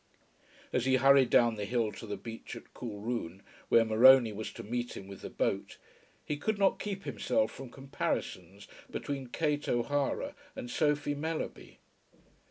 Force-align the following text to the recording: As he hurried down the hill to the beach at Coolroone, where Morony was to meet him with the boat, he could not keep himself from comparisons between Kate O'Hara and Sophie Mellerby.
As 0.73 0.85
he 0.85 0.95
hurried 0.95 1.29
down 1.29 1.57
the 1.57 1.65
hill 1.65 1.91
to 1.91 2.07
the 2.07 2.17
beach 2.17 2.55
at 2.55 2.73
Coolroone, 2.73 3.43
where 3.69 3.85
Morony 3.85 4.33
was 4.33 4.51
to 4.53 4.63
meet 4.63 4.97
him 4.97 5.05
with 5.07 5.21
the 5.21 5.29
boat, 5.29 5.77
he 6.25 6.37
could 6.37 6.57
not 6.57 6.79
keep 6.79 7.03
himself 7.03 7.51
from 7.51 7.69
comparisons 7.69 8.67
between 8.89 9.27
Kate 9.27 9.69
O'Hara 9.69 10.33
and 10.55 10.71
Sophie 10.71 11.13
Mellerby. 11.13 11.77